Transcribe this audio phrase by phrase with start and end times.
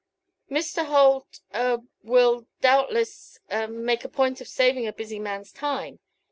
[0.49, 0.87] "Mr.
[0.87, 5.99] Holt a will doubtless a make a point of saving a busy man's time.